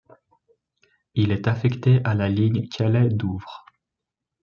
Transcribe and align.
Il 1.13 1.31
est 1.31 1.47
affecté 1.47 2.01
à 2.03 2.15
la 2.15 2.27
ligne 2.27 2.67
Calais—Douvres. 2.69 3.63